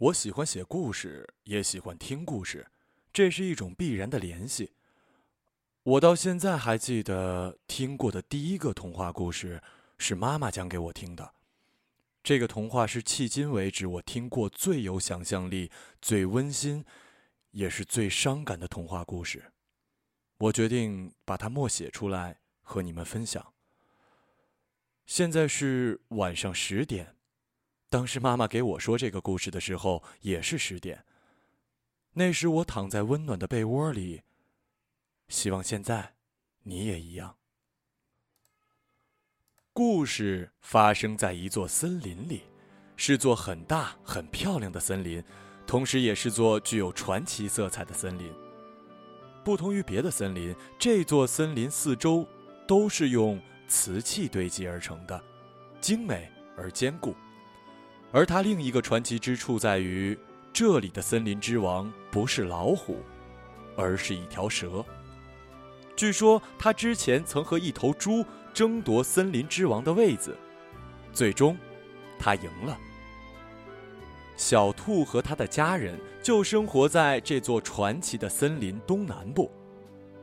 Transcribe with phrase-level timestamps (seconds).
[0.00, 2.66] 我喜欢写故事，也喜欢听故事，
[3.12, 4.72] 这是一种必然的联系。
[5.82, 9.62] 我到现在还记得听过的第一个童话故事
[9.98, 11.34] 是妈妈讲给我听的。
[12.22, 15.70] 这个童话是迄今为止我听过最有想象力、
[16.00, 16.82] 最温馨，
[17.50, 19.52] 也是最伤感的童话故事。
[20.38, 23.52] 我决定把它默写出来和你们分享。
[25.04, 27.16] 现在是晚上十点。
[27.90, 31.04] 当时妈妈给我说这个故事的时候，也是十点。
[32.12, 34.22] 那时我躺在温暖的被窝里，
[35.26, 36.14] 希望现在
[36.62, 37.36] 你也一样。
[39.72, 42.42] 故事发生在一座森林里，
[42.96, 45.22] 是座很大很漂亮的森林，
[45.66, 48.32] 同时也是座具有传奇色彩的森林。
[49.44, 52.24] 不同于别的森林，这座森林四周
[52.68, 55.20] 都是用瓷器堆积而成的，
[55.80, 57.16] 精美而坚固。
[58.12, 60.18] 而它另一个传奇之处在于，
[60.52, 62.98] 这里的森林之王不是老虎，
[63.76, 64.84] 而是一条蛇。
[65.94, 70.36] 据说他之前曾和一头猪争夺森林之王的位子，
[71.12, 71.56] 最终，
[72.18, 72.76] 他赢了。
[74.36, 79.50] 小兔和他的家人就生活在这座传奇的森林东南部。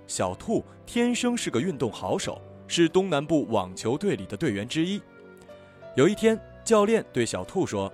[0.07, 5.01] 小兔天生是个运动好手，是东南部网球队里的队员之一。
[5.95, 6.37] 有一天。
[6.67, 7.89] 教练对小兔说：“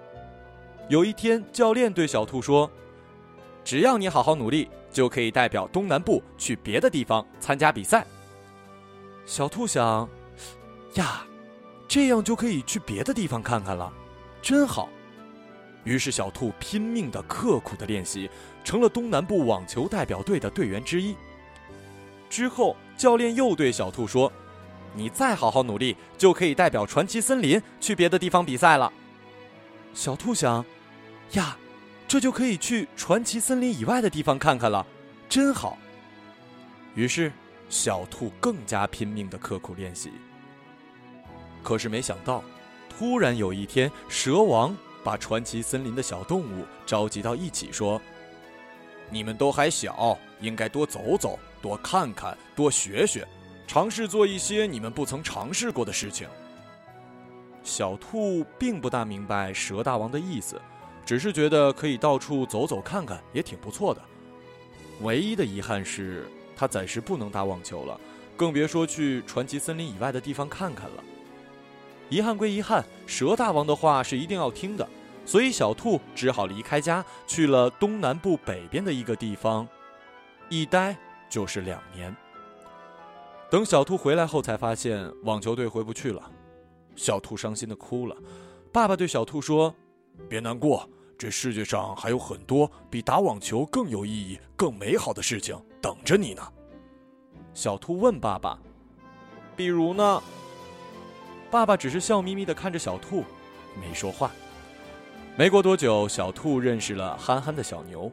[0.89, 2.67] 有一天，教练对小兔说，
[3.63, 8.03] 只要你好好努力，就可以代表东南部去别的地方参加比赛。”
[9.27, 10.09] 小兔想
[10.97, 11.23] ：“呀，
[11.87, 13.93] 这样就可以去别的地方看看了，
[14.41, 14.89] 真好。”
[15.85, 18.27] 于是，小兔拼命的、刻苦的练习，
[18.63, 21.15] 成了东南部网球代表队的队员之一。
[22.27, 24.33] 之后，教练又对小兔说。
[24.95, 28.91] 你再好好努力，就可以代表传奇森林去别的地方比赛了。
[29.93, 30.63] 小兔想，
[31.33, 31.57] 呀，
[32.07, 34.85] 这就可以去传奇森林以外的地方看看了，
[35.27, 35.77] 真好。
[36.95, 37.31] 于是，
[37.69, 40.11] 小兔更加拼命的刻苦练习。
[41.63, 42.43] 可是没想到，
[42.89, 47.99] 突然有一天，蛇王把传奇森林的小动物召集到一起，说
[49.09, 53.27] ：“你们都还小，应该多走走，多看看，多学学。”
[53.73, 56.27] 尝试做一些你们不曾尝试过的事情。
[57.63, 60.61] 小兔并不大明白蛇大王的意思，
[61.03, 63.99] 只是觉得可以到处走走看看也挺不错的。
[65.01, 67.99] 唯一的遗憾是，他暂时不能打网球了，
[68.37, 71.03] 更别说去传奇森林以外的地方看看了。
[72.09, 74.87] 遗憾归遗憾，蛇大王的话是一定要听的，
[75.25, 79.67] 所以小兔只好离开家，去了东南部北边的一个地方，
[80.47, 80.95] 一待
[81.27, 82.15] 就是两年。
[83.53, 86.31] 等小兔回来后，才发现网球队回不去了。
[86.95, 88.17] 小兔伤心的哭了。
[88.71, 89.71] 爸爸对小兔说
[90.27, 96.41] ：“别难过，这世界上还有很多比打网球更有意义、更美好的事情等着你呢。”
[97.53, 98.57] 小兔问爸爸
[99.55, 100.23] ：“比如呢？”
[101.51, 103.23] 爸爸只是笑眯眯的看着小兔，
[103.79, 104.31] 没说话。
[105.37, 108.11] 没过多久，小兔认识了憨憨的小牛。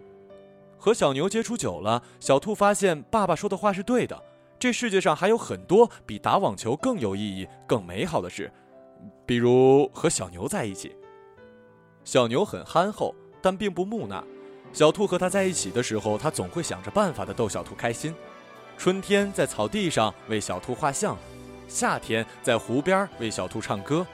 [0.77, 4.23] 和小牛接触久了，小兔发现爸爸说的话是对的。
[4.61, 8.53] 这世界上还有很多比打网球更有意义、更美好的事，
[9.25, 10.95] 比如和小牛在一起。
[12.05, 14.23] 小牛很憨厚，但并不木讷。
[14.71, 18.15] 小兔和它在一起的时候，它总会想着办法的逗小兔开心。
[18.77, 21.17] 春天在草地上为小兔画像，
[21.67, 24.07] 夏天在湖边为小兔唱歌，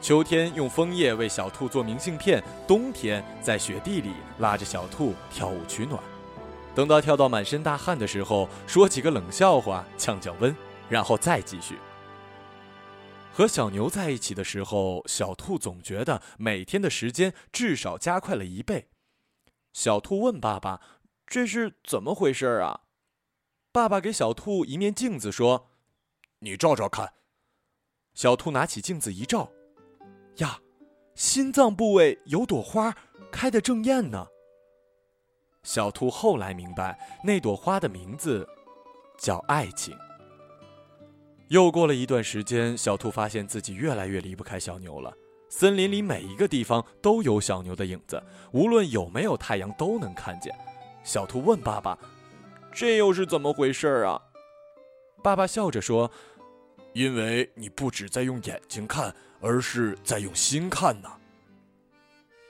[0.00, 6.02] 秋天用枫叶为小兔做明信片，冬天在雪地里拉着小兔跳舞取暖。
[6.74, 10.54] 等到跳到满身大汗的时候，说几个冷笑话降降温，
[10.88, 11.78] 然后再继续。
[13.32, 18.88] 和小牛在一起的时候，小兔总觉得每天的时间至少加快了一倍。
[19.72, 20.80] 小兔问爸爸
[21.26, 22.80] ：“这是怎么回事啊？”
[23.72, 25.70] 爸爸给小兔一面镜子说
[26.40, 27.14] ：“你照照看。”
[28.12, 29.50] 小兔拿起镜子一照，
[30.36, 30.60] 呀，
[31.14, 32.94] 心脏部位有朵花
[33.30, 34.26] 开得正艳呢。
[35.62, 38.48] 小兔后来明白，那朵花的名字
[39.16, 39.96] 叫爱情。
[41.48, 45.14] 又过了一段时间，小兔发现自己越来越离不开小牛了。
[45.48, 48.20] 森林里每一个地方都有小牛的影子，
[48.52, 50.52] 无论有没有太阳都能看见。
[51.04, 51.96] 小兔问爸爸
[52.72, 54.20] ：“这又是怎么回事啊？”
[55.22, 56.10] 爸爸笑着说
[56.92, 61.08] ：“因为你不止在用眼睛看，而是在用心看呢。”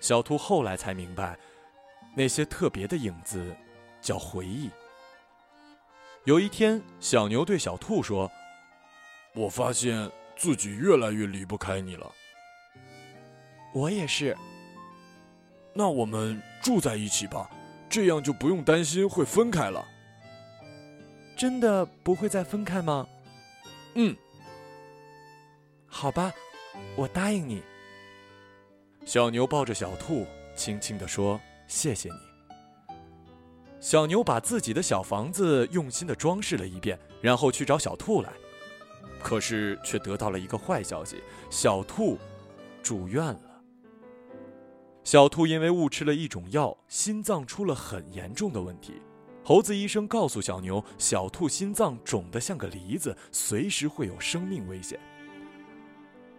[0.01, 1.39] 小兔后来才明白。
[2.15, 3.55] 那些特别的影子，
[4.01, 4.71] 叫回忆。
[6.25, 8.31] 有一天，小牛对小兔说
[9.35, 12.13] ：“我发现自己越来越离不开你了。”
[13.75, 14.37] 我也是。
[15.75, 17.51] 那我们住在一起吧，
[17.89, 19.85] 这样就不用担心会分开了。
[21.35, 23.07] 真的不会再分开吗？
[23.95, 24.15] 嗯，
[25.87, 26.33] 好吧，
[26.95, 27.63] 我答应你。
[29.05, 31.41] 小牛抱着小兔，轻轻地说
[31.73, 32.15] ：“谢谢你。”
[33.81, 38.31] 小牛把自己的小房子用心的装饰了一遍，然后去找小兔来。
[39.23, 42.19] 可是却得到了一个坏消息：小兔
[42.83, 43.41] 住院了。
[45.03, 49.01] 小兔因为误吃了一种药，心脏出了很严重的问题。
[49.45, 55.01] 猴子医生告诉小牛，小兔心脏肿得像个梨子，随时会有生命危险。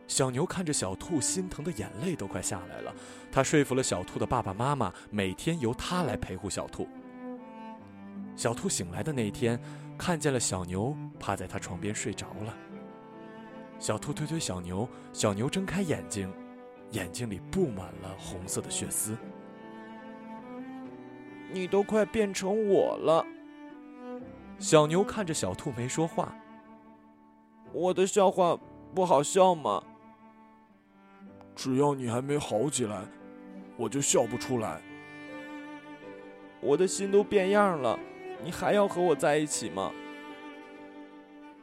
[0.08, 2.94] 小牛看着小兔，心疼的眼泪都快下来了。
[3.32, 6.88] 他说服了小兔的爸爸妈妈，每天由他来陪护小兔。
[8.36, 9.60] 小兔醒来的那天，
[9.98, 12.54] 看见了小牛趴在他床边睡着了。
[13.80, 16.32] 小兔推推小牛，小牛睁开眼睛，
[16.92, 19.18] 眼睛里布满了红色的血丝。
[21.52, 23.26] 你都快变成我了。
[24.58, 26.34] 小牛看着小兔没说话。
[27.72, 28.58] 我的笑话
[28.94, 29.84] 不好笑吗？
[31.56, 33.02] 只要你还没好起来，
[33.78, 34.82] 我就笑不出来。
[36.60, 38.00] 我的心都变样了，
[38.44, 39.92] 你还要和我在一起吗？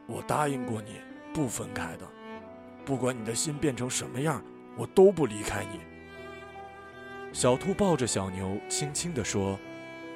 [0.06, 0.96] 我答应过你，
[1.32, 2.06] 不分开的。
[2.84, 4.42] 不管你的心变成什么样，
[4.76, 5.80] 我都不离开你。
[7.32, 9.58] 小兔抱着小牛，轻轻地说。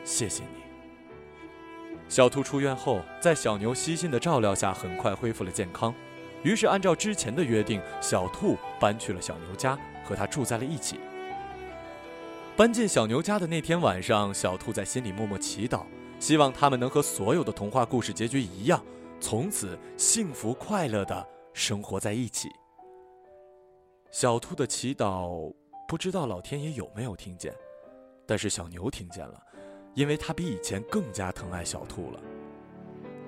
[0.02, 0.64] 谢谢你。
[2.08, 5.94] 小兔出院后，在小牛悉心的照料下，很快恢复了健康。
[6.44, 11.00] 于是，按照之前的约定，小兔搬去了小牛家，和他住在了一起。
[12.54, 15.84] 搬进小牛家的那天晚上，小兔在心里默默祈祷，
[16.20, 18.84] 希望他们能和所有的童话故事结局一样，
[19.18, 22.48] 从此幸福快乐的生活在一起。
[24.12, 25.52] 小兔的祈祷，
[25.88, 27.52] 不知道老天爷有没有听见，
[28.26, 29.42] 但是小牛听见了。
[29.94, 32.20] 因为他比以前更加疼爱小兔了。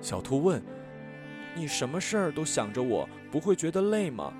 [0.01, 0.61] 小兔问
[1.57, 4.31] ：“你什么事儿都想着我，不会觉得累吗？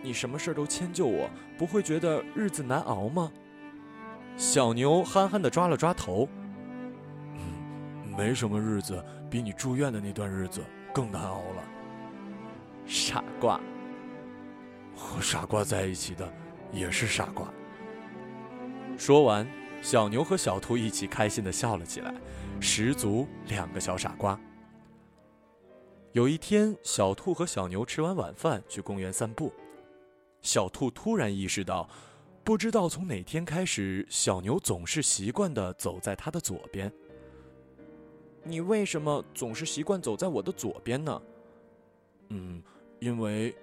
[0.00, 3.32] 你什么事儿都迁就我，不会觉得日子难熬吗？”
[4.38, 6.28] 小牛憨憨地抓了抓头
[7.34, 10.62] ：“嗯，没什么日子比你住院的那段日子
[10.94, 11.64] 更难熬了。”
[12.86, 13.60] 傻瓜，
[14.94, 16.32] 和傻瓜在一起的
[16.70, 17.52] 也是傻瓜。
[18.96, 19.46] 说完。
[19.80, 22.12] 小牛和小兔一起开心的笑了起来，
[22.58, 24.36] 十足两个小傻瓜。
[26.18, 29.52] 有一天，小兔和小牛吃完晚饭去公园散步，
[30.42, 31.88] 小兔突然意识到，
[32.42, 36.92] 不知道从哪天开始，小牛总是习惯的走在它的左边。
[38.42, 41.22] 你为什么总是习惯走在我的左边呢？
[42.30, 42.60] 嗯，
[42.98, 43.54] 因为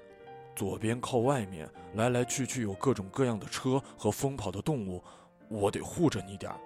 [0.55, 5.03] 左边靠外面，来来去去有各种各样的车和疯跑的动物。
[5.49, 6.57] 我得护着你点儿。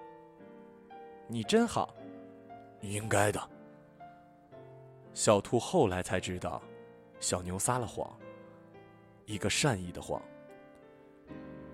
[1.26, 1.92] 你真好，
[2.80, 3.50] 应该的。
[5.12, 6.62] 小兔后来才知道，
[7.18, 8.10] 小牛撒了谎，
[9.26, 10.22] 一个善意的谎。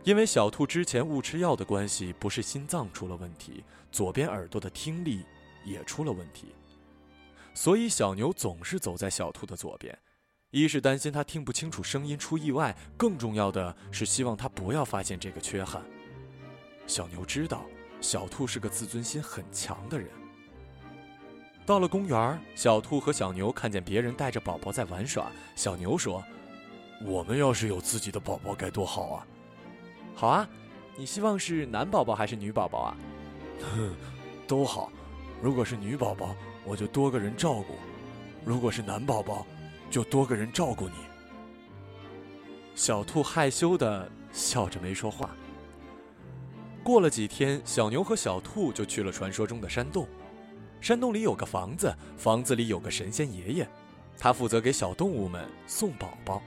[0.04, 5.24] 因为小兔之前误吃药的关系，不是心脏出了问题，左边耳朵的听力
[5.64, 6.54] 也出了问题，
[7.54, 9.98] 所以小牛总是走在小兔的左边，
[10.50, 15.84] 一是担心它听不清楚声音出意外，更重要的是希望它不要发现这个缺憾。
[16.86, 17.66] 小牛知道，
[18.00, 20.08] 小兔是个自尊心很强的人。
[21.66, 25.26] 到了公园，小兔和小牛看见别人带着宝宝在玩耍。
[25.56, 26.22] 小牛说
[27.04, 29.26] ：“我们要是有自己的宝宝该多好啊
[30.14, 30.48] ！”“好啊，
[30.96, 32.96] 你希望是男宝宝还是女宝宝啊
[33.74, 33.92] ？”“哼，
[34.46, 34.92] 都好。
[35.42, 37.74] 如果是女宝宝，我就多个人照顾；
[38.44, 39.44] 如果是男宝宝，
[39.90, 40.94] 就多个人照顾你。”
[42.76, 45.34] 小兔害羞的笑着没说话。
[46.84, 50.06] 过了几天，小牛和小兔就去了传说中的山洞。
[50.80, 53.68] 山洞里有个房子，房子里有个神仙爷爷，
[54.18, 56.42] 他负责给小动物们送宝宝。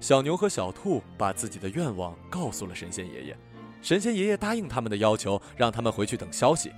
[0.00, 3.36] 小牛和小兔把自己的愿望告诉了神仙爷爷，
[3.82, 6.70] 神仙爷爷答应他们的要求，让他们回去等消息。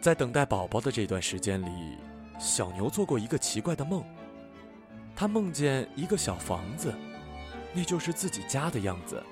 [0.00, 1.98] 在等待宝宝的这段时间里，
[2.38, 4.02] 小牛做过一个奇怪的梦。
[5.14, 6.94] 他梦见一个小房子，
[7.72, 9.22] 那就是自己家的样子。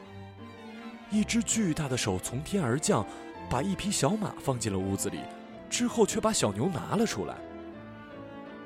[1.11, 3.07] 一只巨大的手从天而降，
[3.49, 5.21] 把一匹小马放进了屋子里，
[5.69, 7.35] 之后却把小牛拿了出来。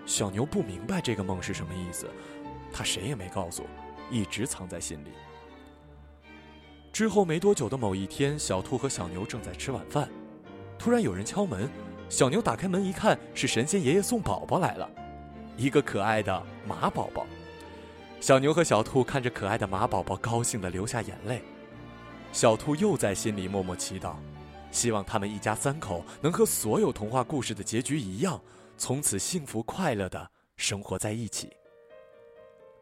[0.07, 2.09] 小牛不明白这个梦是什么意思，
[2.73, 3.67] 他谁也没告诉，
[4.11, 5.11] 一直藏在心里。
[6.93, 10.09] 之后没多久的某一天，小兔和小牛正在吃晚饭，
[10.79, 11.69] 突然有人敲门。
[12.09, 14.91] 小牛打开门一看，是神仙爷爷送宝宝来了，
[15.57, 17.25] 一个可爱的马宝宝。
[18.21, 21.41] 小牛和小兔看着可爱的马宝宝，高兴的流下眼泪。
[22.33, 24.15] 小兔又在心里默默祈祷，
[24.71, 28.41] 希望他们一家三口能和所有童话故事的结局一样，
[28.77, 31.51] 从此幸福快乐的生活在一起。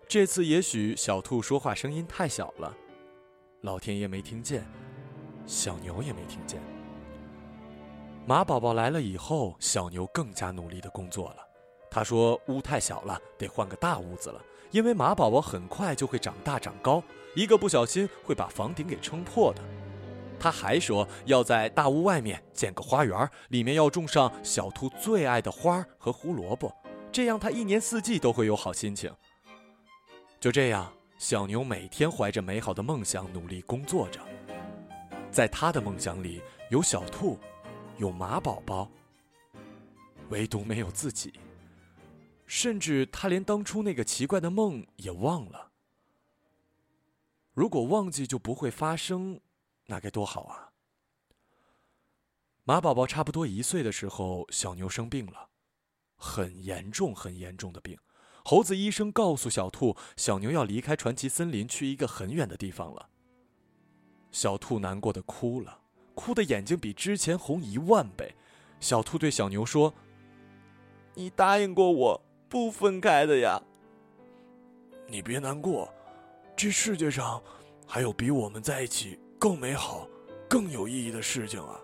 [0.07, 2.75] 这次也许小兔说话声音太小了，
[3.63, 4.67] 老天爷没听见，
[5.47, 6.61] 小牛也没听见。
[8.27, 11.37] 马宝宝来了以后，小牛更加努力的工作了。
[11.91, 17.03] 他说：“屋太小了，得换个大屋子了，因为马宝宝很快就会长大长高。”
[17.35, 19.63] 一个不小心会把房顶给撑破的。
[20.39, 26.73] 他还说要在大屋外面建个花园，里面要种上小兔最爱的花和胡萝卜，
[27.11, 29.13] 这样他一年四季都会有好心情。
[30.41, 34.21] 就这样，小牛每天怀着美好的梦想努力工作着。
[35.31, 36.41] 在他的梦想里，
[36.71, 37.39] 有小兔，
[37.97, 38.89] 有马宝宝，
[40.31, 41.33] 唯独没有自己。
[42.47, 45.73] 甚至他连当初那个奇怪的梦也忘了。
[47.53, 49.41] 如果忘记就不会发生，
[49.91, 50.69] 那该多好啊！
[52.65, 55.49] 马宝宝差不多一岁的时候，小牛生病了，
[56.15, 57.99] 很严重、很严重的病。
[58.45, 63.09] 猴子医生告诉小兔，小牛要离开传奇森林，去一个很远的地方了。
[64.31, 65.81] 小兔难过的哭了，
[66.15, 68.35] 哭的眼睛比之前红一万倍。
[68.81, 69.95] 小兔对小牛说
[71.17, 73.63] ：“你答应过我不分开的呀。
[75.07, 75.91] 你别难过。”
[76.55, 77.43] 这世界上
[77.87, 80.09] 还有比我们在一起更美好、
[80.49, 81.79] 更有意义的事情啊！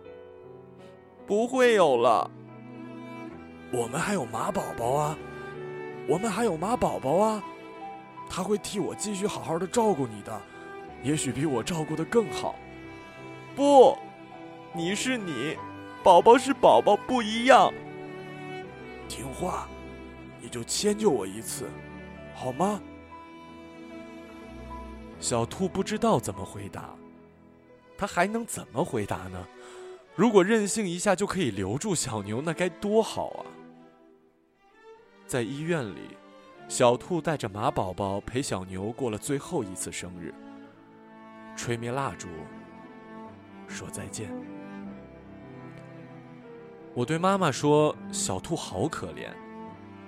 [1.27, 2.29] 不会有了。
[3.73, 5.19] 我们还有马宝宝啊，
[6.09, 7.43] 我们还有马宝宝啊，
[8.29, 10.43] 他会替我继续好好的照顾你的，
[11.03, 12.57] 也许比我照顾的更好。
[13.55, 13.97] 不，
[14.73, 15.57] 你是你，
[16.03, 17.73] 宝宝是宝宝，不一样。
[19.09, 19.69] 听话，
[20.41, 21.69] 你就迁就我一次，
[22.35, 22.81] 好吗？
[25.21, 26.95] 小兔不知道怎么回答，
[27.97, 29.47] 他还能怎么回答呢？
[30.17, 33.47] 如果任性一下就可以留住小牛，那该多好啊！
[35.27, 36.17] 在医院里，
[36.69, 40.33] 小兔带着马宝宝陪小牛过了最后一次生日，
[41.57, 42.29] 吹灭蜡烛，
[43.67, 44.31] 说再见。
[46.95, 49.29] 我对妈妈说：“小兔好可怜。”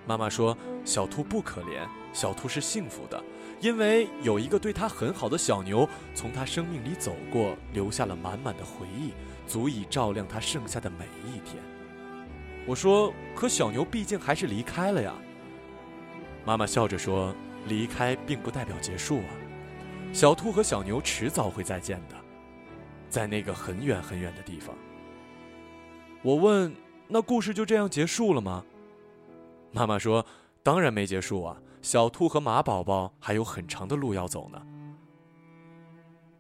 [0.07, 1.85] 妈妈说：“小兔不可怜，
[2.16, 3.23] 小兔是幸福的。”
[3.61, 9.12] 因为有一个对他很好的小牛从他生命里走过，留下了满满的回忆，
[9.46, 11.56] 足以照亮他剩下的每一天。
[12.66, 15.14] 我说：“可小牛毕竟还是离开了呀。”
[16.44, 17.35] 妈妈笑着说
[17.66, 19.32] ：“离开并不代表结束啊，
[20.12, 22.14] 小兔和小牛迟早会再见的，
[23.08, 24.76] 在那个很远很远的地方。”
[26.20, 26.75] 我问
[27.08, 28.62] ：“那故事就这样结束了吗？”
[29.73, 30.26] 妈妈说
[30.62, 31.56] ：“当然没结束啊。”
[31.87, 34.61] 小兔和马宝宝还有很长的路要走呢。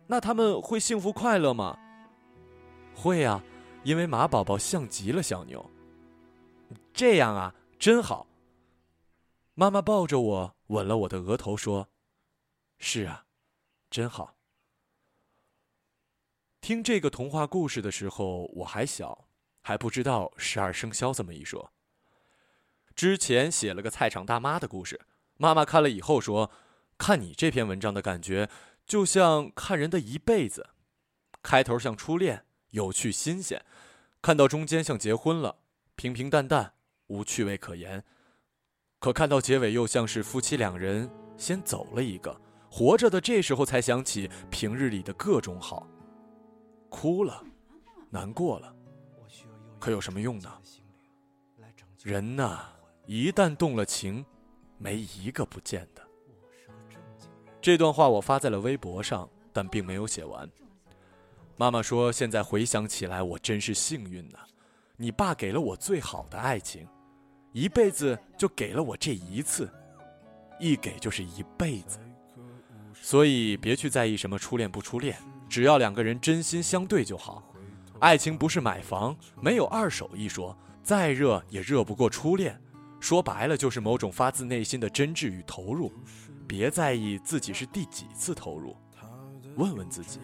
[0.08, 1.78] 那他们会幸福快乐吗？
[2.96, 3.40] 会呀，
[3.84, 5.64] 因为马宝宝像极了小牛。
[6.92, 8.26] 这样啊，真好。
[9.54, 11.90] 妈妈抱着我，吻了我的额头，说
[12.78, 13.26] ：“是啊，
[13.88, 14.34] 真好。”
[16.60, 19.28] 听这个童话故事的时候，我还小，
[19.62, 21.72] 还不知道十二生肖这么一说。
[22.96, 25.00] 之前写了个菜场大妈的故事。
[25.38, 26.50] 妈妈看了以后说
[26.96, 28.48] ：“看你这篇文章的感觉，
[28.86, 30.70] 就像看人的一辈子。
[31.42, 33.60] 开头像初恋，有趣新鲜；
[34.22, 35.56] 看到中间像结婚了，
[35.94, 36.72] 平平淡淡，
[37.08, 38.02] 无趣味可言。
[38.98, 42.40] 可看到结尾，又像是夫妻两人先走了一个，
[42.70, 45.86] 活着的这时候才想起平日里的各种好。
[46.88, 47.44] 哭了，
[48.10, 48.74] 难过了，
[49.78, 50.50] 可有什么用呢？
[52.02, 52.60] 人呐，
[53.04, 54.24] 一旦动了情。”
[54.78, 56.02] 没一个不见的。
[57.60, 60.48] 这段话我发在了微博上，但并没有写完。
[61.56, 64.38] 妈妈说：“现在回想起来，我真是幸运呐！
[64.96, 66.86] 你爸给了我最好的爱情，
[67.52, 69.68] 一辈子就给了我这一次，
[70.60, 71.98] 一给就是一辈子。
[72.94, 75.18] 所以别去在意什么初恋不初恋，
[75.48, 77.42] 只要两个人真心相对就好。
[78.00, 82.60] 爱情不是买房，没有二手一说，再热也热不过初恋。”
[83.00, 85.92] 说白了就是某种发自内心的真挚与投入，
[86.46, 88.76] 别在意自己是第几次投入，
[89.56, 90.18] 问问自己，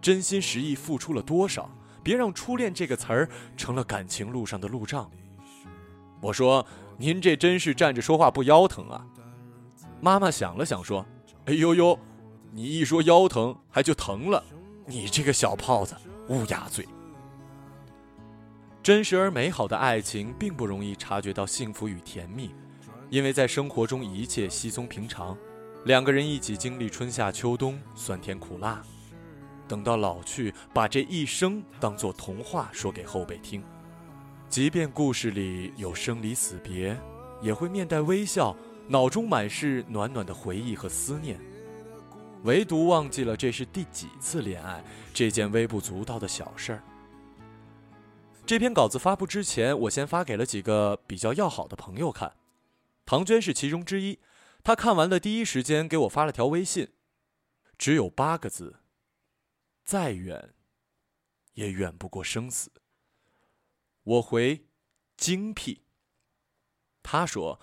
[0.00, 1.70] 真心实意付出了多少，
[2.02, 5.10] 别让“初恋”这个词儿成了感情路上的路障。
[6.20, 6.64] 我说
[6.98, 9.06] ：“您这真是站着说话不腰疼啊！”
[10.00, 11.04] 妈妈想了想说
[11.46, 11.98] ：“哎呦呦，
[12.52, 14.44] 你一说腰疼还就疼了，
[14.86, 15.96] 你这个小炮子，
[16.28, 16.86] 乌鸦嘴。”
[18.88, 22.54] 真实而美好的爱情并不容易察觉到幸福与甜蜜，
[23.10, 25.36] 因为在生活中一切稀松平常，
[25.84, 28.82] 两个人一起经历春夏秋冬、酸甜苦辣，
[29.68, 33.62] 等到老去，把这一生当作童话说给后辈听。
[34.48, 36.98] 即便故事里有生离死别，
[37.42, 41.38] 也会面带微笑，脑中满是暖暖的回忆和思念。
[42.44, 46.82] 唯独忘记了这是第几次恋爱，这件微不足道的小事儿。
[48.48, 52.34] 这篇稿子发布之前，我先发给了几个比较要好的朋友看，
[53.04, 54.20] 唐娟是其中之一。
[54.64, 56.94] 她看完的第一时间给我发了条微信，
[57.76, 58.80] 只有八个字：
[59.84, 60.54] 再远，
[61.52, 62.72] 也远不过生死。
[64.02, 64.64] 我回：
[65.18, 65.82] 精辟。
[67.02, 67.60] 他说：“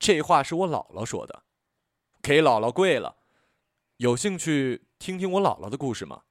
[0.00, 1.42] 这话是我姥姥说的，
[2.22, 3.18] 给姥姥跪了。
[3.98, 6.22] 有兴趣听听我姥姥的故事吗？”“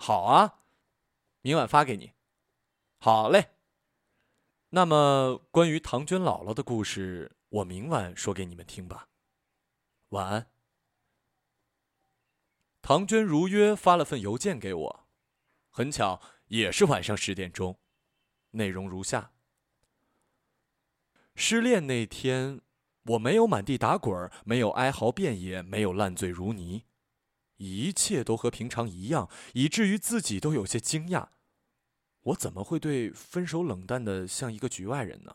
[0.00, 0.60] 好啊，
[1.42, 2.12] 明晚发给你。”
[3.04, 3.56] 好嘞。
[4.68, 9.08] 那么，关于唐娟姥姥的故事，我明晚说给你们听吧。
[10.10, 10.52] 晚安。
[12.80, 15.08] 唐娟如约发了份邮件给我，
[15.68, 17.80] 很巧，也是晚上十点钟。
[18.52, 19.32] 内容如下：
[21.34, 22.60] 失恋那天，
[23.06, 26.84] 我没有满地打滚，没有哀嚎遍野，没有烂醉如泥，
[27.56, 31.30] 一切都和平常一样，以至于自己都有些惊讶。
[32.22, 35.34] 我怎么会对分手冷淡的像一个局外人呢？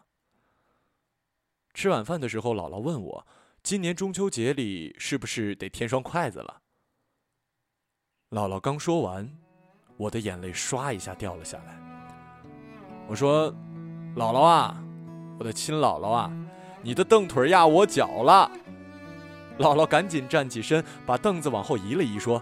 [1.73, 3.27] 吃晚饭的时候，姥姥问我
[3.61, 6.61] ：“今年中秋节里是不是得添双筷子了？”
[8.31, 9.37] 姥姥刚说完，
[9.97, 11.77] 我的眼泪唰一下掉了下来。
[13.07, 13.53] 我说
[14.15, 14.83] ：“姥姥啊，
[15.37, 16.31] 我的亲姥姥啊，
[16.81, 18.49] 你的凳腿压我脚了。”
[19.59, 22.41] 姥姥赶紧站起身，把凳子往后移了移，说：“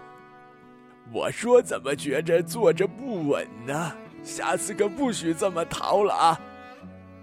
[1.12, 3.96] 我说怎么觉着坐着不稳呢？”
[4.26, 6.40] 下次可不许这么逃了啊！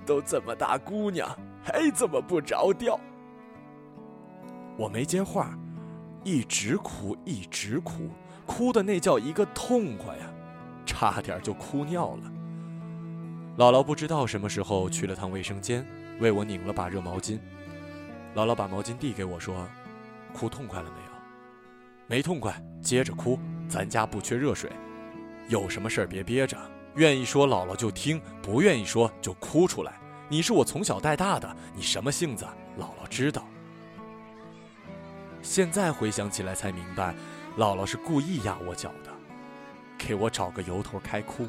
[0.06, 1.30] 都这么大姑娘，
[1.62, 2.98] 还这么不着调。
[4.78, 5.54] 我没接话，
[6.24, 8.10] 一直哭，一直哭，
[8.46, 10.34] 哭的那叫一个痛快呀，
[10.86, 12.32] 差点就哭尿了。
[13.58, 15.86] 姥姥不知道什么时候去了趟卫生间，
[16.22, 17.38] 为我拧了把热毛巾。
[18.34, 19.68] 姥姥把毛巾递给我说
[20.34, 21.12] ：“哭痛快了没有？
[22.08, 23.38] 没痛快，接着哭。
[23.68, 24.72] 咱家不缺热水，
[25.50, 26.58] 有什么事儿别憋着。”
[26.96, 30.00] 愿意说姥姥就听，不愿意说就哭出来。
[30.30, 32.46] 你是我从小带大的，你什么性子，
[32.80, 33.46] 姥姥知道。
[35.42, 37.16] 现在回想起来才明白，
[37.58, 39.12] 姥姥是故意压我脚的，
[39.98, 41.48] 给我找个由头开哭。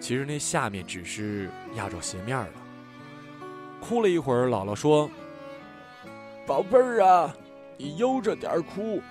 [0.00, 2.52] 其实那下面只是压着鞋面了。
[3.80, 5.10] 哭了一会儿，姥姥说
[6.46, 7.34] ：“宝贝儿啊，
[7.76, 9.02] 你悠着点哭，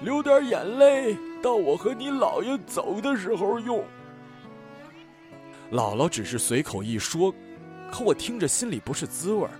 [0.00, 3.84] 流点眼泪，到我和你姥爷走的时候用。”
[5.70, 7.34] 姥姥只是随口一说，
[7.92, 9.50] 可我听着心里不是滋味儿。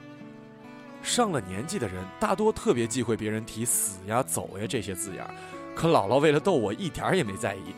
[1.03, 5.35] 上了年纪的人大多特别忌讳别人提“死呀”“走呀”这些字眼儿，
[5.77, 7.75] 可姥姥为了逗我，一点儿也没在意。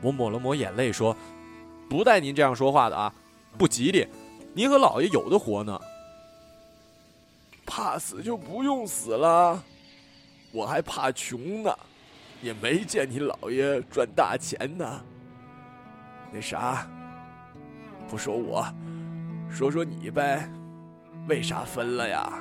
[0.00, 1.16] 我抹了抹眼泪说
[1.90, 3.12] ：“不带您这样说话的啊，
[3.58, 4.06] 不吉利。
[4.54, 5.78] 您和姥爷有的活呢。
[7.66, 9.62] 怕死就不用死了，
[10.52, 11.76] 我还怕穷呢，
[12.40, 15.04] 也没见你姥爷赚大钱呢。
[16.32, 16.88] 那啥。”
[18.08, 18.66] 不说我，
[19.50, 20.48] 说说你呗，
[21.28, 22.32] 为啥分了呀？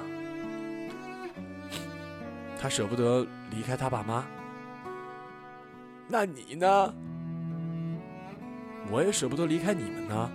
[2.59, 4.23] 他舍不得离开他爸妈。
[6.07, 6.93] 那你呢？
[8.91, 10.29] 我也舍不得离开你们呢。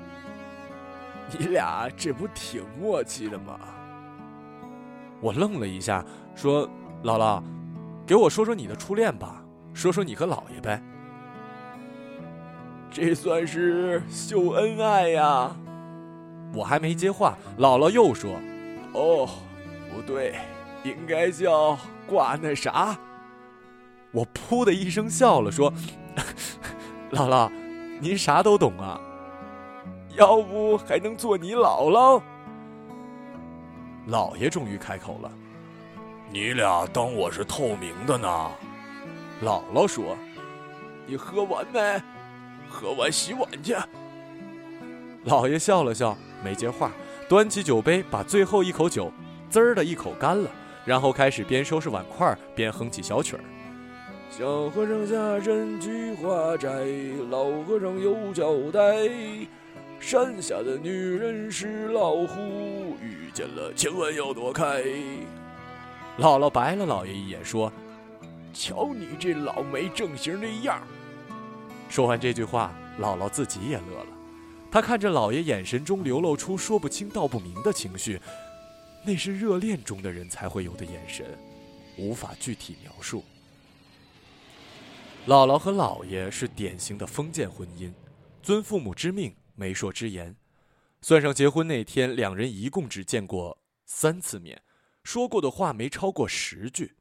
[1.38, 3.58] 你俩这不挺默契的吗？
[5.20, 6.68] 我愣了一下，说
[7.04, 7.40] ：“姥姥，
[8.04, 10.82] 给我说说你的初恋吧，说说你和姥爷呗。”
[12.90, 15.56] 这算是秀恩爱呀！
[16.52, 18.32] 我还没接话，姥姥又说
[18.92, 19.28] ：“哦，
[19.94, 20.34] 不对，
[20.82, 22.98] 应该叫挂那啥。”
[24.12, 25.72] 我噗的一声笑了，说
[27.12, 27.48] ：“姥姥，
[28.00, 29.00] 您啥都懂啊，
[30.16, 32.20] 要不还能做你姥姥？”
[34.10, 35.30] 姥爷终于开口了
[36.32, 38.50] ：“你俩当我是透明的呢？”
[39.44, 40.16] 姥姥说
[41.06, 41.78] ：“你喝完没？”
[42.80, 43.76] 喝完洗碗去。
[45.24, 46.90] 老爷笑了笑，没接话，
[47.28, 49.12] 端起酒杯，把最后一口酒
[49.50, 50.50] 滋儿的一口干了，
[50.86, 53.44] 然后开始边收拾碗筷边哼起小曲儿
[54.32, 56.68] ：“小和尚下山去化斋，
[57.28, 58.80] 老和尚有交代。
[59.98, 64.82] 山下的女人是老虎，遇见了千万要躲开。”
[66.18, 67.70] 姥姥白了老爷一眼，说
[68.54, 70.80] ：“瞧你这老没正形的样。”
[71.90, 74.06] 说完这句话，姥姥自己也乐了。
[74.70, 78.20] 她看着姥爷眼神中流露出说不清道不明的情绪，
[79.04, 81.36] 那是热恋中的人才会有的眼神，
[81.98, 83.24] 无法具体描述。
[85.26, 87.92] 姥姥和姥爷是典型的封建婚姻，
[88.40, 90.36] 遵父母之命，媒妁之言。
[91.02, 94.62] 算上结婚那天，两人一共只见过三次面，
[95.02, 96.94] 说过的话没超过十句。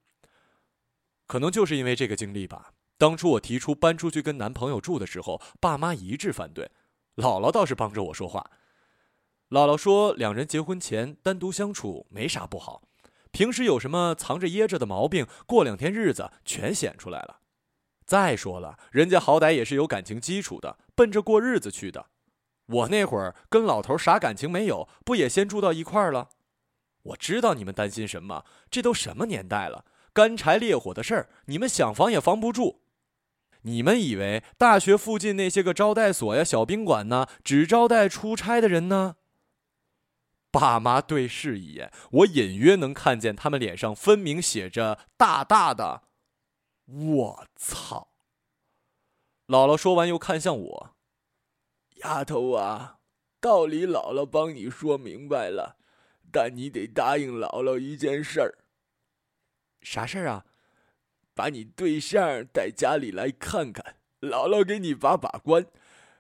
[1.27, 2.73] 可能就是因为这个经历吧。
[2.99, 6.69] 当初我提出搬出去跟男朋友住的时候，爸妈一致反对，
[7.15, 8.51] 姥姥倒是帮着我说话。
[9.49, 12.83] 姥姥说，两人结婚前单独相处没啥不好，
[13.31, 17.39] 平时有什么藏着掖着的毛病，过两天日子全显出来了。
[18.05, 22.07] 再说了，人家好歹也是有感情基础的，奔着过日子去的。
[22.65, 26.27] 我那会儿跟老头啥感情没有，不也先住到一块儿了？
[27.03, 32.81] 我知道你们担心什么，这都什么年代了，干柴烈火的事儿，你们想防也防不住。
[33.63, 39.17] 你们以为大学附近那些个招待所呀、小宾馆呢，只招待出差的人呢？
[40.51, 46.03] 爸妈对视一眼，我隐约能看见他们脸上分明写着大大的
[46.87, 48.13] “我操”。
[49.45, 50.95] 姥姥说完又看向我
[52.01, 52.99] ：“丫头啊，
[53.39, 55.77] 道理姥姥帮你说明白了，
[56.31, 58.57] 但你得答应姥姥一件事儿。
[59.81, 60.45] 啥事儿啊？”
[61.39, 65.65] 把你对象带家里来看看，姥姥给你把把关，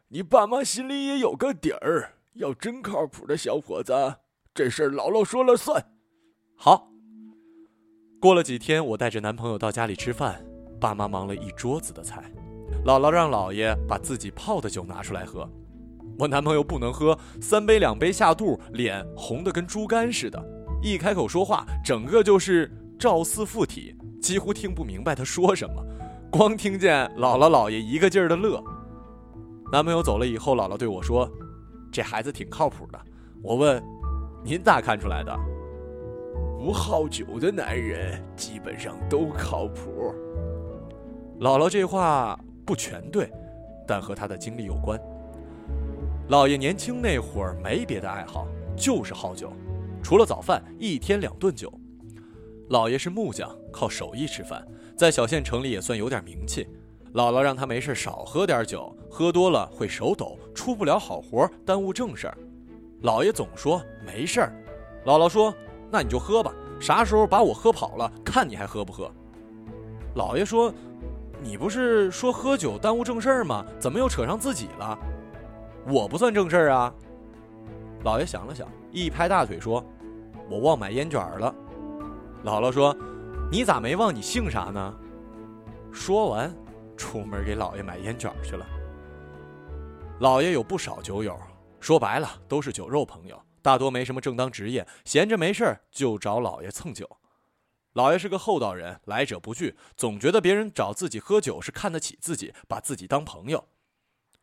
[0.07, 2.13] 你爸妈心里也有个底儿。
[2.35, 3.93] 要真靠谱的小伙子，
[4.53, 5.91] 这事儿姥姥说了算。
[6.55, 6.89] 好。
[8.21, 10.41] 过了几天，我带着男朋友到家里吃饭，
[10.79, 12.31] 爸妈忙了一桌子的菜，
[12.85, 15.45] 姥姥让姥爷把自己泡的酒拿出来喝，
[16.17, 20.41] 我男朋友不能喝，三杯两杯下肚，脸红的跟猪肝似的，
[20.81, 23.93] 一开口说话，整个就是赵四附体。
[24.21, 25.83] 几乎听不明白他说什么，
[26.31, 28.63] 光听见姥姥姥爷一个劲儿的乐。
[29.71, 31.29] 男朋友走了以后，姥姥对我说
[31.91, 32.99] ：“这孩子挺靠谱的。”
[33.41, 33.81] 我问
[34.43, 35.33] ：“您咋看出来的？”
[36.59, 40.13] 不好酒的男人基本上都靠谱。
[41.39, 43.31] 姥姥这话不全对，
[43.87, 44.99] 但和他的经历有关。
[46.29, 49.53] 姥爷年轻那会儿没别的爱好，就是好酒，
[50.03, 51.73] 除了早饭，一天两顿酒。
[52.69, 56.67] 姥爷是木匠，靠手艺吃饭，在小县城里也算有点名气。
[57.13, 62.37] 姥姥让他没事少喝点酒，喝多了会手抖，出不了好活，耽误正事儿。
[63.01, 64.53] 姥爷总说没事儿，
[65.05, 65.53] 姥姥说
[65.89, 69.11] 那你就喝吧，啥时候把我喝跑了，看你还喝不喝。
[70.15, 70.71] 姥爷说，
[71.41, 73.65] 你不是说喝酒耽误正事儿吗？
[73.79, 74.97] 怎么又扯上自己了？
[75.87, 76.93] 我不算正事儿啊。
[78.03, 79.83] 姥爷想了想，一拍大腿说
[80.47, 81.53] ：“我忘买烟卷了。”
[82.45, 82.95] 姥姥说
[83.51, 84.95] ：“你咋没忘你姓啥呢？”
[85.91, 86.55] 说完，
[86.95, 88.65] 出门给姥爷买烟卷去了。
[90.19, 91.35] 姥爷有不少酒友，
[91.79, 97.09] 说白了都是酒肉朋友，大多没什么正当职业，闲着没事就找姥爷蹭酒。
[97.95, 103.67] 姥爷是个厚道人，来者不拒，总觉得别人找自己喝酒是看得起自己，把自己当朋友。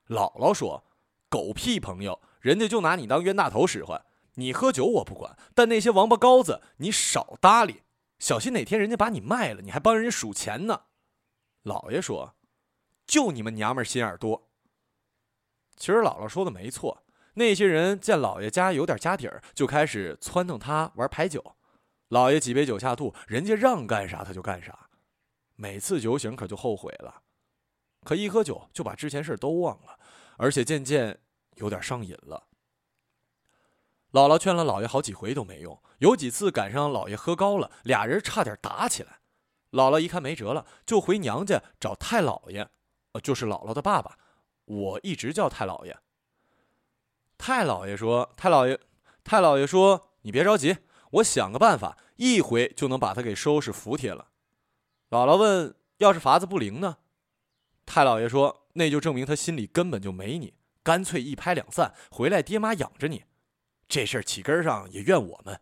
[0.08, 0.84] 姥姥说
[1.30, 4.04] ：“狗屁朋友，人家就拿你当冤大头使唤。
[4.34, 7.82] 你喝酒我不管，但那些王八羔子你少搭理。”
[8.18, 10.85] 小心哪天人家把你卖了，你还帮人家数钱呢。
[11.62, 12.37] 老爷说
[13.07, 14.50] ：“就你们娘们心眼多。”
[15.76, 21.57] 其实姥姥说的没错，那些人见老爷家有点家底儿，就开始撺掇他玩牌九。
[22.09, 24.88] 老爷几杯酒下肚，人家让干啥他就干啥，
[25.57, 27.22] 每次酒醒可就后悔了，
[28.05, 29.98] 可一喝酒就把之前事都忘了，
[30.38, 31.20] 而且渐渐
[31.57, 32.46] 有点上瘾了。
[34.16, 39.18] 姥姥劝了老爷好几回都没用，有几次赶上老爷喝高了，俩人差点打起来。
[39.72, 42.66] 姥姥一看没辙了，就回娘家找太姥爷，
[43.12, 44.16] 呃，就是姥姥的爸爸，
[44.64, 45.98] 我一直叫太姥爷。
[47.37, 48.81] 太姥爷说：“太姥爷，
[49.22, 50.79] 太姥爷说，你别着急，
[51.11, 54.29] 我想个办法，一回就能把他给收拾服帖了。”
[55.11, 56.96] 姥姥问：“要是法子不灵呢？”
[57.85, 63.24] 太姥爷说：“那就证明他心里根本就没你，干脆一拍两散，回来爹妈养着你。”
[63.88, 65.61] 这事儿起根上也怨我们。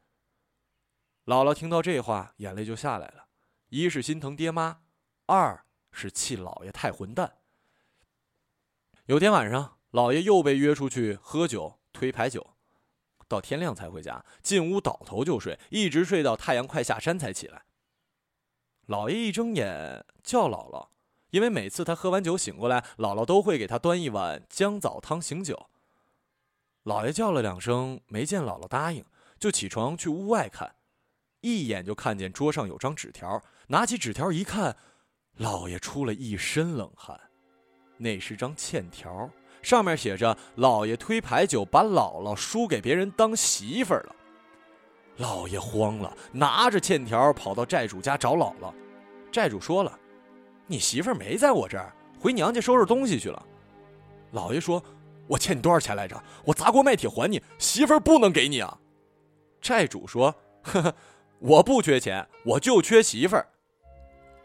[1.27, 3.27] 姥姥听到这话，眼泪就下来了。
[3.69, 4.81] 一是心疼爹妈，
[5.27, 7.39] 二是气姥爷太混蛋。
[9.07, 12.55] 有天晚上，姥爷又被约出去喝酒、推牌九，
[13.29, 14.25] 到天亮才回家。
[14.43, 17.65] 进屋倒头就睡，一直睡到太阳快下山才起来。
[18.87, 20.89] 姥爷一睁眼叫姥姥，
[21.31, 25.71] 因为每次他喝完酒醒过来，姥姥都会给他端一碗姜枣汤醒酒。
[26.85, 29.03] 老爷叫了两声，没见姥姥答应，
[29.39, 30.75] 就起床去屋外看，
[31.41, 34.77] 一眼就看见桌上有张纸条，拿起纸条一看，
[35.39, 37.19] 老爷出了一身冷汗，
[37.97, 39.31] 那是张欠条，
[39.63, 44.15] 上面写着：“老爷推牌九，把姥姥输给别人当媳妇儿了。”
[45.17, 48.75] 老爷慌了，拿着欠条跑到债主家找姥姥，
[49.33, 49.99] 债主说了
[50.69, 53.43] ：“你媳妇儿没在我这儿，回娘家收拾东西去了。”
[54.33, 54.85] 老爷说
[55.27, 56.23] ：“我欠你多少钱来着？
[56.45, 58.79] 我砸锅卖铁还你，媳妇儿不能给你啊。”
[59.61, 60.95] 债主说：“呵呵，
[61.39, 63.49] 我不缺钱，我就缺媳妇儿。”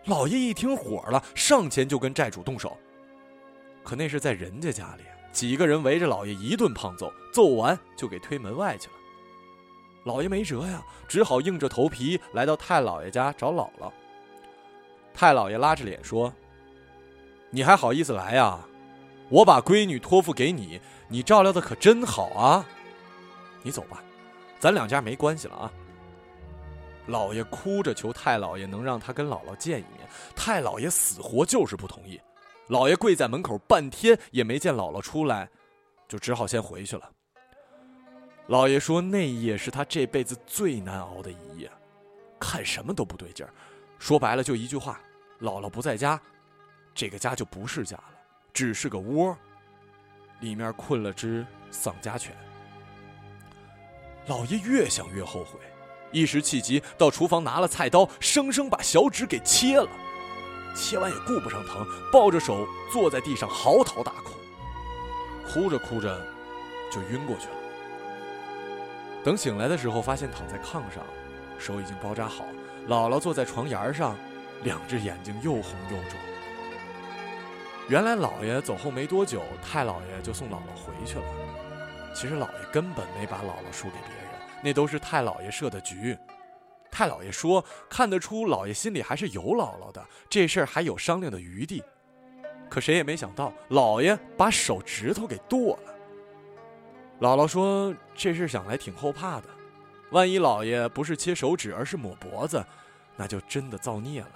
[0.06, 2.78] 老爷一听火了，上前就跟债主动手。
[3.84, 8.94] 可那是在人家家里，几个人围着老爷一顿胖揍，揍完就给推门外去了。
[10.06, 13.92] 老爷没辙呀，只好硬着头皮来到太老爷家找姥姥。
[15.14, 16.34] 太老爷拉着脸说
[17.52, 18.66] ：“你还好意思来呀？
[19.30, 22.66] 我把闺女托付给你，你照料的可真好啊！
[23.62, 24.04] 你走吧，
[24.60, 25.72] 咱两家没关系了啊。”
[27.08, 32.20] 老爷哭着求太老爷能让他跟姥姥见一面，太老爷死活就是不同意。
[32.68, 35.50] 老爷跪在门口半天也没见姥姥出来，
[36.08, 37.10] 就只好先回去了。
[38.46, 41.72] 老爷说那一夜是他这辈子最难熬的一夜，
[42.40, 43.52] 看什么都不对劲儿。
[43.98, 45.00] 说白了就一句话：
[45.40, 46.20] 姥姥不在家，
[46.94, 48.19] 这个家就不是家了，
[48.54, 49.38] 只是个窝，
[50.40, 52.36] 里面困了只丧家犬。
[54.28, 55.60] 老爷越想越后悔。
[56.12, 59.88] 一时气急，到厨房拿了菜刀，生生把小指给切了。
[60.76, 64.34] 切完也顾不上疼，抱着手坐在地上嚎啕大哭。
[65.48, 66.20] 哭着哭着，
[66.92, 67.54] 就晕过去了。
[69.24, 71.04] 等醒来的时候，发现躺在炕上，
[71.60, 72.46] 手已经包扎好。
[72.88, 74.16] 姥姥坐在床沿上，
[74.64, 76.20] 两只眼睛又红又肿。
[77.90, 81.24] 原来姥爷走后没多久，太姥爷就送姥姥回去了。
[82.14, 84.26] 其实姥爷根本没把姥姥输给别人。
[84.62, 86.16] 那都是太老爷设的局，
[86.92, 91.84] 太老爷说看得出老爷心里还是有姥姥的，这事儿还有商量的余地。
[92.70, 95.96] 可谁也没想到，老爷把手指头给剁了。
[97.22, 99.48] 姥姥说这事想来挺后怕的，
[100.12, 102.64] 万一老爷不是切手指，而是抹脖子，
[103.16, 104.32] 那就真的造孽了。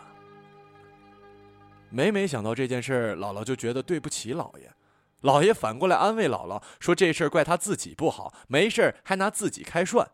[1.96, 4.74] 每每想到这件事，姥姥就觉得对不起老爷。
[5.22, 10.10] 老爷反过来安慰姥姥说：“这事儿怪他自己不好，没事还拿自己开涮。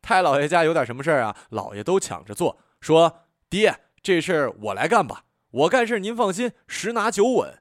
[0.00, 7.60] 太老爷家有点什么事儿啊，老爷都抢着做，说：‘爹，这事儿我来干吧，我干事您放心，十拿九稳。’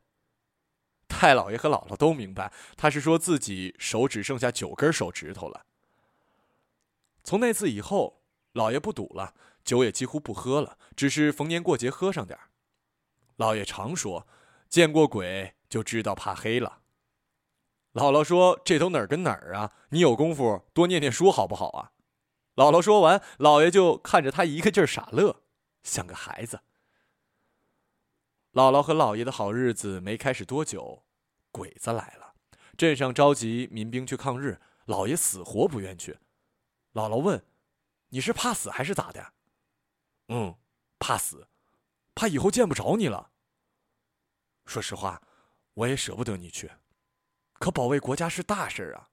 [1.09, 5.65] 太老爷和姥姥都明白，他是说自己手只剩下九根手指头了。
[7.23, 8.21] 从那次以后，
[8.53, 12.49] 老爷不赌了，酒也几乎不喝了，只是逢年过节喝上点儿。
[13.41, 14.27] 老爷常说
[14.69, 16.81] ：‘见过鬼。’就知道怕黑了。
[17.93, 19.71] 姥姥说：“这都哪儿跟哪儿啊？
[19.89, 21.93] 你有功夫多念念书好不好啊？”
[22.55, 25.43] 姥姥说完，姥爷就看着他一个劲儿傻乐，
[25.81, 26.59] 像个孩子。
[28.51, 31.05] 姥姥和姥爷的好日子没开始多久，
[31.51, 32.33] 鬼子来了，
[32.77, 36.19] 镇上召集民兵去抗日，姥爷死活不愿去。
[36.93, 37.41] 姥姥问
[38.11, 39.33] ：“你是怕死还是咋的
[40.27, 40.53] ？”“嗯，
[40.99, 41.47] 怕死，
[42.13, 43.29] 怕以后见不着你了。”
[44.71, 45.21] 说实话。
[45.73, 46.69] 我也舍不得你去，
[47.53, 49.07] 可保卫国家是大事儿啊。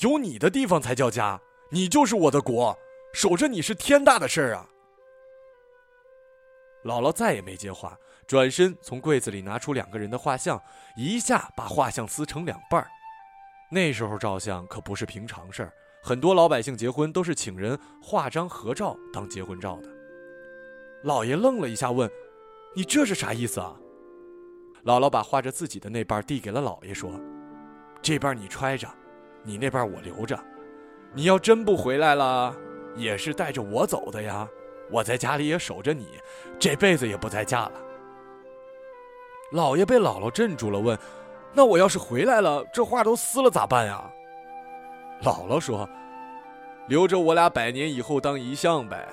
[0.00, 1.40] 有你的地方才叫家，
[1.70, 2.76] 你就是我的国，
[3.14, 4.68] 守着你是天大的事儿啊。
[6.84, 10.60] 姥姥再也没接话，转身从柜子里拿出两个人的画像，
[10.96, 12.88] 一下把画像撕成两半儿。
[13.70, 19.88] 那时候照相可不是平常事儿，很多老百姓结婚都是请人画张合照当结婚照的。
[21.04, 22.10] 老爷愣了一下，问
[22.74, 23.76] ：“你这是啥意思啊？”
[24.84, 27.12] 姥姥把画着自己的那半递给了姥爷，说
[28.00, 28.88] ：“这半你揣着，
[29.42, 30.38] 你那半我留着。
[31.12, 32.54] 你要真不回来了，
[32.96, 34.48] 也是带着我走的呀。
[34.90, 36.06] 我在家里也守着你，
[36.58, 37.72] 这辈子也不再嫁了。”
[39.52, 40.98] 姥爷被姥姥镇住了，问
[41.52, 44.10] ：“那我要是回来了，这画都撕了咋办呀？”
[45.22, 45.86] 姥姥说
[46.88, 49.06] ：“留着我俩百年以后当遗像呗，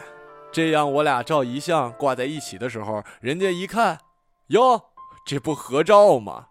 [0.50, 4.00] 这样我俩照遗像挂在一起的时候，人家一看，
[4.48, 4.82] 哟。”
[5.28, 6.48] 这不合照吗？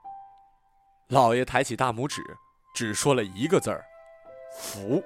[1.09, 2.21] 老爷抬起大拇指，
[2.75, 3.83] 只说了一个字儿
[4.53, 5.03] ：“福。”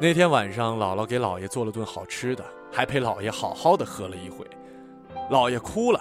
[0.00, 4.46] 那天晚上，姥姥给老爷做了顿好吃的，还陪老爷好好的喝了一回。
[5.28, 6.00] 老爷哭了，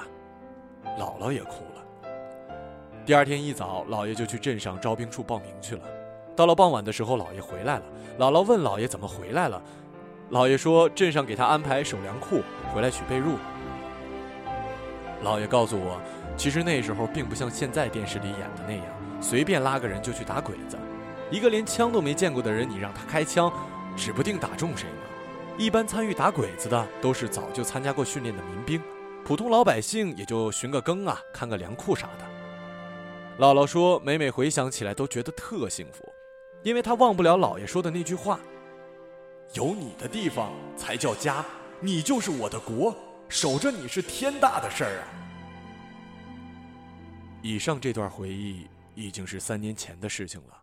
[0.97, 1.83] 姥姥也哭了。
[3.05, 5.81] 第二天一早，老爷就去镇上招兵处报名去了。
[6.37, 7.83] 到了傍晚的时候，老爷回来了。
[8.17, 9.61] 姥姥问老爷怎么回来了，
[10.29, 12.41] 老爷说镇上给他安排守粮库，
[12.73, 13.35] 回来取被褥。
[15.25, 15.99] 老爷告诉我，
[16.37, 18.85] 其实那时候并不像现在电视里演的那样，
[19.19, 20.77] 随便拉个人就去打鬼子。
[21.31, 23.51] 一个连枪都没见过的人，你让他开枪，
[23.97, 25.01] 指不定打中谁呢。
[25.57, 28.79] 一般参与打鬼子的都是早就参加过训练的民兵，
[29.25, 33.43] 普通老百姓也就寻个更啊，看个粮库啥的。
[33.43, 36.07] 姥姥说，每每回想起来都觉得特幸福，
[36.61, 38.39] 因为她忘不了姥爷说的那句话
[39.53, 41.43] ：“有你的地方才叫家，
[41.79, 42.95] 你就是我的国。”
[43.27, 45.07] 守着你是天大的事儿啊。
[47.41, 50.61] 以上这段回忆已经是三年前的事情了。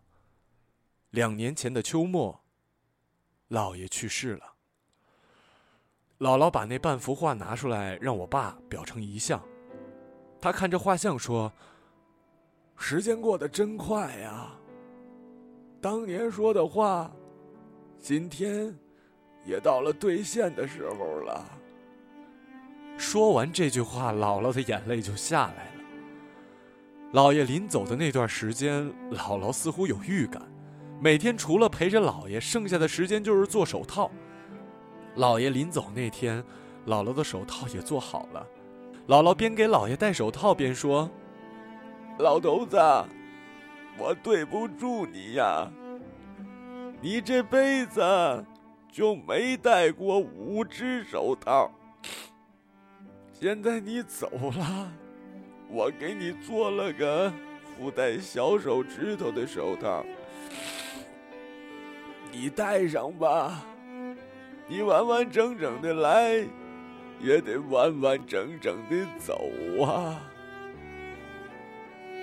[1.11, 2.43] 两年前的秋末，
[3.49, 4.53] 姥爷去世了。
[6.19, 9.41] 姥姥把那半幅画拿出来，让我爸裱成遗像。
[10.41, 11.51] 他看着画像说
[12.77, 14.51] ：“时间过得真快呀，
[15.79, 17.11] 当年说的话，
[17.99, 18.77] 今天
[19.45, 21.59] 也到了兑现的时候了。”
[23.03, 25.71] 说完这句话，姥姥的眼泪就下来了。
[27.11, 30.41] 姥爷临走的那段时间，姥姥似乎有预感，
[31.01, 34.09] 每天除了陪着姥爷，剩下的时间就是做手套。
[35.17, 36.41] 姥爷临走那天，
[36.87, 38.47] 姥姥的手套也做好了。
[39.09, 41.11] 姥姥边给姥爷戴手套边说
[42.17, 42.77] ：“老头子，
[43.97, 45.69] 我对不住你呀，
[47.01, 48.01] 你这辈子
[48.89, 51.69] 就没戴过五只手套，
[53.43, 54.89] 现在你走了。”
[55.67, 57.29] 我给你做了个
[57.75, 60.05] 附带小手指头的手套，
[62.31, 63.65] 你戴上吧。
[64.65, 66.35] 你完完整整的来，
[67.19, 69.51] 也得完完整整的走
[69.83, 70.21] 啊。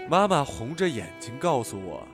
[0.09, 2.09] 妈妈红着眼睛告诉我，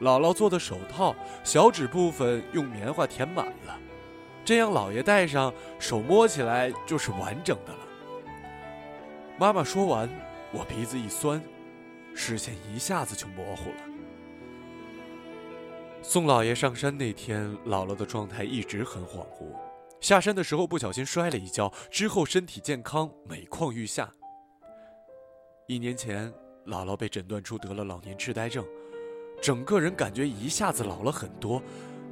[0.00, 3.78] 姥姥做的手套小指部分用棉花填满了，
[4.44, 7.78] 这样姥爷戴上手摸起来就是完整的了。
[9.38, 10.08] 妈妈说完。
[10.52, 11.42] 我鼻子一酸，
[12.14, 13.76] 视线一下子就模糊了。
[16.00, 19.52] 送姥爷上山那天，姥姥的状态一直很恍惚。
[20.00, 24.08] 下山的时候不小心摔了一跤，之后身体健康，每况愈下。
[25.66, 26.32] 一年前，
[26.66, 28.64] 姥姥被诊断出得了老年痴呆症，
[29.42, 31.60] 整个人感觉一下子老了很多。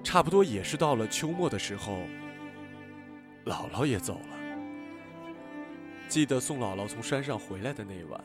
[0.02, 1.92] 差不多也是到了秋末的时候，
[3.44, 4.41] 姥姥也走了。
[6.12, 8.20] 记得送姥姥从山上回来的那晚，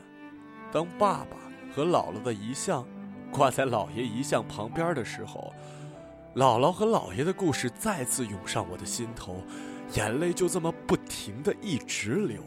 [0.70, 1.38] 当爸爸
[1.74, 2.86] 和姥姥的遗像
[3.30, 5.54] 挂在姥爷遗像旁边的时候，
[6.34, 9.42] 姥姥和姥爷的故事再次涌上我的心头，
[9.94, 12.42] 眼泪就这么不停的一直流。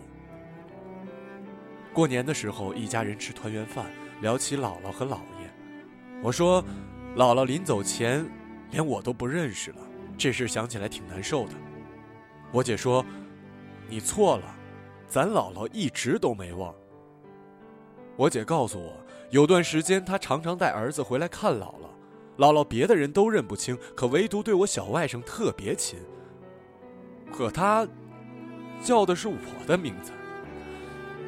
[1.92, 3.88] 过年的时候，一家人吃团圆饭，
[4.22, 5.50] 聊起姥姥和姥爷，
[6.22, 6.64] 我说，
[7.16, 8.24] 姥姥临走前
[8.70, 9.78] 连我都不认识了，
[10.20, 11.54] 这事想起来挺难受的。
[12.52, 13.04] 我姐说，
[13.90, 14.61] 你错了。
[15.12, 16.74] 咱姥姥一直都没忘。
[18.16, 18.94] 我姐告诉我，
[19.30, 21.90] 有段时间她常常带儿子回来看姥姥，
[22.38, 26.00] 姥姥别的人都认不清，可唯独对我小外甥特别亲。
[27.30, 27.86] 可她
[28.82, 29.36] 叫的是我
[29.68, 30.14] 的名字。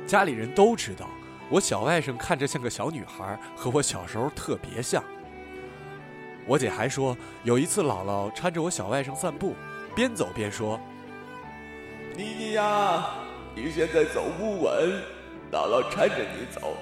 [0.08, 1.10] 家里人都知道，
[1.50, 5.04] 我小外甥看着像个小女孩，和我小时候特别像。
[6.48, 9.56] 我姐还说，有一次姥姥搀着我小外甥散步，
[9.94, 10.80] 边走边说
[12.16, 13.16] ：“妮妮呀。”
[13.56, 15.02] 你现在走不稳，
[15.52, 16.76] 姥姥搀着你走，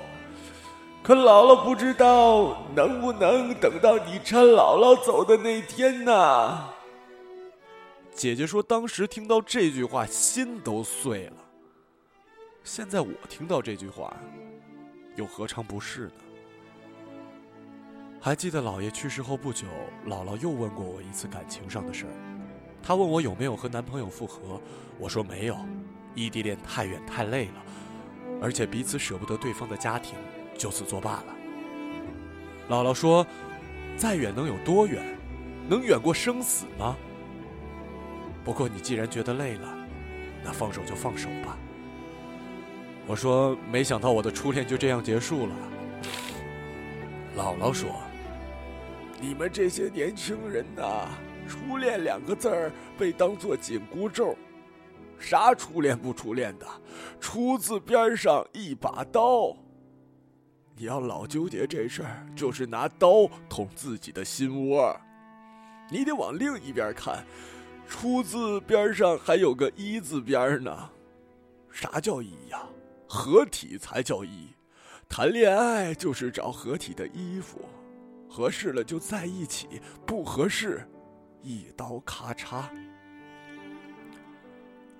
[1.03, 6.69] 可姥姥不知道能不能等到你搀姥姥走的那天呢？
[8.13, 11.33] 姐姐说，当时听到这句话，心都碎了。
[12.63, 14.15] 现在我听到这句话，
[15.15, 16.13] 又何尝不是呢？
[18.21, 19.65] 还记得姥爷去世后不久，
[20.07, 22.13] 姥姥又问过我一次感情上的事儿，
[22.81, 24.61] 她问我有没有和男朋友复合，
[24.99, 25.57] 我说没有。
[26.15, 27.63] 异地恋太远太累了，
[28.41, 30.15] 而且彼此舍不得对方的家庭，
[30.57, 31.35] 就此作罢了。
[32.69, 33.25] 姥姥说
[33.97, 35.03] ：“再远能有多远？
[35.69, 36.95] 能远过生死吗？”
[38.43, 39.87] 不过你既然觉得累了，
[40.43, 41.57] 那放手就放手吧。
[43.07, 45.55] 我说：“没想到我的初恋就这样结束了。”
[47.37, 47.89] 姥姥说
[49.19, 51.07] ：“你们这些年轻人呐，
[51.47, 54.35] 初恋两个字儿被当作紧箍咒。”
[55.21, 56.65] 啥初恋不初恋的，
[57.19, 59.55] 初字边上一把刀。
[60.75, 64.99] 你要老纠结这事儿，就是拿刀捅自己的心窝。
[65.91, 67.23] 你得往另一边看，
[67.87, 70.89] 初字边上还有个一字边呢。
[71.69, 72.63] 啥叫一呀？
[73.07, 74.47] 合体才叫一。
[75.07, 77.59] 谈恋爱就是找合体的衣服，
[78.27, 80.89] 合适了就在一起，不合适，
[81.43, 82.63] 一刀咔嚓。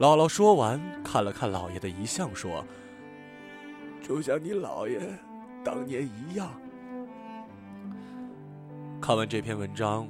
[0.02, 2.66] 姥姥说完，看了看姥爷的遗像，说
[4.02, 5.00] ：“就像你姥爷
[5.64, 6.50] 当年一样。”
[9.00, 10.08] 看完这篇文章，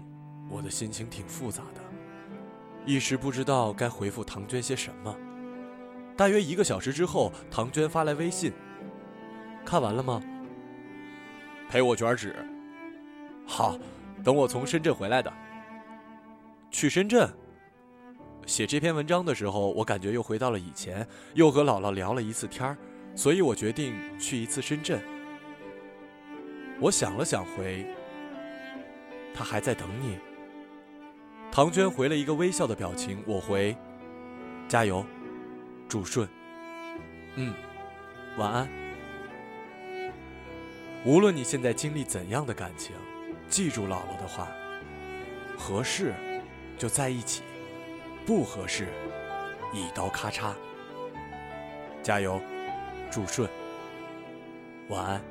[0.49, 1.81] 我的心情挺复杂的，
[2.85, 5.13] 一时不知道该回复唐娟些什么。
[6.15, 8.53] 大约一个小时之后，唐娟发来微信
[9.65, 10.21] ：“看完了吗？
[11.69, 12.33] 陪我卷纸。
[13.45, 13.77] 好，
[14.23, 15.33] 等我从深圳回来的。
[16.69, 17.29] 去深圳。”
[18.45, 22.77] 写这篇文章的时候，我感觉又回到了以前，又和姥姥聊了一次天儿，
[23.15, 25.01] 所以我决定去一次深圳。
[26.79, 27.85] 我想了想，回
[29.33, 30.17] ：“他还在等你。”
[31.51, 33.75] 唐娟回了一个微笑的表情，我回
[34.67, 35.05] ：“加油，
[35.87, 36.27] 祝顺。”
[37.35, 37.53] 嗯，
[38.37, 38.67] 晚安。
[41.05, 42.95] 无论你现在经历怎样的感情，
[43.47, 44.47] 记住姥姥的话：
[45.57, 46.13] 合适
[46.77, 47.43] 就在一起，
[48.25, 48.87] 不合适
[49.73, 50.53] 一刀咔嚓。
[52.03, 52.41] 加油，
[53.11, 53.49] 祝顺，
[54.89, 55.30] 晚安。